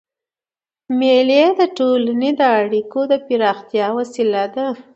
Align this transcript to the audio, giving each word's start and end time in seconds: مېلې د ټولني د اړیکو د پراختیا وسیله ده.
مېلې 0.99 1.43
د 1.59 1.61
ټولني 1.77 2.31
د 2.39 2.41
اړیکو 2.61 2.99
د 3.11 3.13
پراختیا 3.27 3.87
وسیله 3.97 4.43
ده. 4.55 4.65